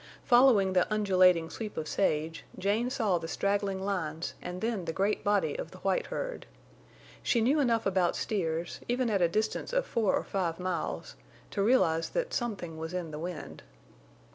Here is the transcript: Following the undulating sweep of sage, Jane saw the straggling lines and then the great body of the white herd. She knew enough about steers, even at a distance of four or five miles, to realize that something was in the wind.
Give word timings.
Following 0.23 0.73
the 0.73 0.91
undulating 0.91 1.51
sweep 1.51 1.77
of 1.77 1.87
sage, 1.87 2.43
Jane 2.57 2.89
saw 2.89 3.19
the 3.19 3.27
straggling 3.27 3.85
lines 3.85 4.33
and 4.41 4.59
then 4.59 4.85
the 4.85 4.93
great 4.93 5.23
body 5.23 5.55
of 5.55 5.69
the 5.69 5.77
white 5.77 6.07
herd. 6.07 6.47
She 7.21 7.39
knew 7.39 7.59
enough 7.59 7.85
about 7.85 8.15
steers, 8.15 8.79
even 8.87 9.11
at 9.11 9.21
a 9.21 9.29
distance 9.29 9.71
of 9.73 9.85
four 9.85 10.15
or 10.15 10.23
five 10.23 10.59
miles, 10.59 11.15
to 11.51 11.61
realize 11.61 12.09
that 12.09 12.33
something 12.33 12.79
was 12.79 12.95
in 12.95 13.11
the 13.11 13.19
wind. 13.19 13.61